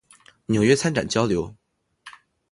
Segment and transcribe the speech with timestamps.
[0.47, 1.55] 纽约参展交流